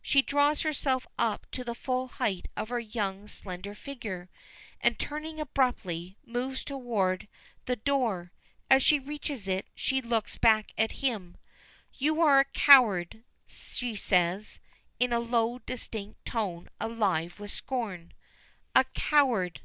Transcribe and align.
She 0.00 0.22
draws 0.22 0.60
herself 0.62 1.04
up 1.18 1.50
to 1.50 1.64
the 1.64 1.74
full 1.74 2.06
height 2.06 2.46
of 2.56 2.68
her 2.68 2.78
young, 2.78 3.26
slender 3.26 3.74
figure, 3.74 4.30
and, 4.80 4.96
turning 5.00 5.40
abruptly, 5.40 6.16
moves 6.24 6.62
toward 6.62 7.26
the 7.66 7.74
door. 7.74 8.30
As 8.70 8.84
she 8.84 9.00
reaches 9.00 9.48
it, 9.48 9.66
she 9.74 10.00
looks 10.00 10.38
back 10.38 10.72
at 10.78 10.92
him. 11.02 11.36
"You 11.92 12.20
are 12.20 12.38
a 12.38 12.44
coward!" 12.44 13.24
she 13.48 13.96
says, 13.96 14.60
in 15.00 15.12
a 15.12 15.18
low, 15.18 15.58
distinct 15.58 16.24
tone 16.24 16.68
alive 16.78 17.40
with 17.40 17.50
scorn. 17.50 18.12
"A 18.76 18.84
coward!" 18.94 19.60